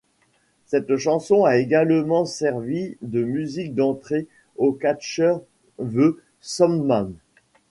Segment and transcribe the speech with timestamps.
[0.65, 4.27] Cette chanson a également servi de musique d'entrée
[4.57, 5.43] au catcheur
[5.77, 7.13] The Sandman.